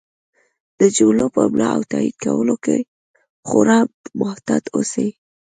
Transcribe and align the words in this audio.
د 0.79 0.81
جملو 0.97 1.25
په 1.35 1.39
املا 1.47 1.69
او 1.77 1.83
تایید 1.91 2.15
کولو 2.25 2.55
کې 2.65 2.77
خورا 3.47 3.79
محتاط 4.21 4.63
اوسئ! 4.75 5.07